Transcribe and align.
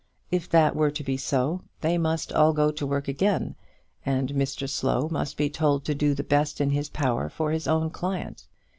If 0.31 0.49
that 0.49 0.75
were 0.75 0.89
to 0.89 1.03
be 1.03 1.15
so, 1.15 1.61
they 1.81 1.99
must 1.99 2.33
all 2.33 2.53
go 2.53 2.71
to 2.71 2.87
work 2.87 3.07
again, 3.07 3.53
and 4.03 4.29
Mr 4.29 4.67
Slow 4.67 5.07
must 5.11 5.37
be 5.37 5.47
told 5.47 5.85
to 5.85 5.93
do 5.93 6.15
the 6.15 6.23
best 6.23 6.59
in 6.59 6.71
his 6.71 6.89
power 6.89 7.29
for 7.29 7.51
his 7.51 7.67
own 7.67 7.91
client. 7.91 8.47